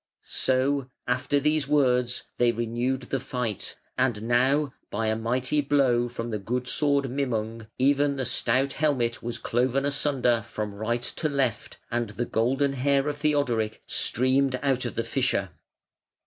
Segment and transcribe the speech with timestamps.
[0.25, 6.31] So, after these words, they renewed the fight; and now, by a mighty blow from
[6.31, 11.77] the good sword Mimung, even the stout helmet was cloven asunder from right to left,
[11.91, 15.49] and the golden hair of Theodoric streamed out of the fissure.